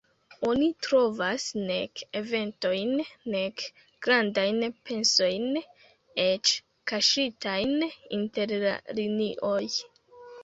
[0.51, 2.93] Oni trovas nek eventojn,
[3.33, 3.65] nek
[4.07, 4.57] grandajn
[4.89, 5.45] pensojn,
[6.23, 6.55] eĉ
[6.93, 7.75] kaŝitajn
[8.21, 9.63] inter la linioj.